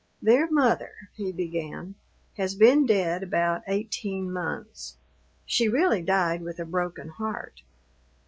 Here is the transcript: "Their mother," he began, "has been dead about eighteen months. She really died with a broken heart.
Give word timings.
"Their 0.19 0.49
mother," 0.49 0.91
he 1.13 1.31
began, 1.31 1.93
"has 2.35 2.55
been 2.55 2.87
dead 2.87 3.21
about 3.21 3.61
eighteen 3.67 4.31
months. 4.33 4.97
She 5.45 5.67
really 5.69 6.01
died 6.01 6.41
with 6.41 6.57
a 6.57 6.65
broken 6.65 7.09
heart. 7.09 7.61